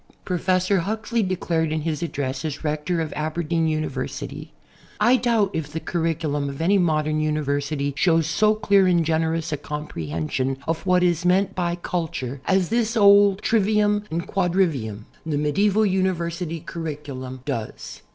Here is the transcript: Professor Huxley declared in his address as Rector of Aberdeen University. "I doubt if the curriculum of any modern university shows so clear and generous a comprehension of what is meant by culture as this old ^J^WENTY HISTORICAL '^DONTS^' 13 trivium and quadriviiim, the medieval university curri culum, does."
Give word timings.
Professor 0.25 0.79
Huxley 0.79 1.21
declared 1.21 1.71
in 1.71 1.81
his 1.81 2.01
address 2.01 2.43
as 2.43 2.63
Rector 2.63 3.01
of 3.01 3.13
Aberdeen 3.15 3.67
University. 3.67 4.51
"I 4.99 5.15
doubt 5.15 5.51
if 5.53 5.71
the 5.71 5.79
curriculum 5.79 6.49
of 6.49 6.59
any 6.59 6.79
modern 6.79 7.19
university 7.21 7.93
shows 7.95 8.25
so 8.25 8.55
clear 8.55 8.87
and 8.87 9.05
generous 9.05 9.51
a 9.51 9.57
comprehension 9.57 10.57
of 10.67 10.87
what 10.87 11.03
is 11.03 11.23
meant 11.23 11.53
by 11.53 11.75
culture 11.75 12.41
as 12.47 12.69
this 12.69 12.97
old 12.97 13.43
^J^WENTY 13.43 13.43
HISTORICAL 13.43 13.43
'^DONTS^' 13.43 13.45
13 13.45 13.49
trivium 13.49 14.03
and 14.09 14.27
quadriviiim, 14.27 15.05
the 15.23 15.37
medieval 15.37 15.85
university 15.85 16.61
curri 16.67 16.97
culum, 16.97 17.45
does." 17.45 18.01